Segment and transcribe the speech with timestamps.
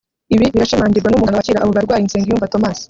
[0.33, 2.77] Ibi birashimangirwa n'umuganga wakira abo barwayi Nsengiyumva Thomas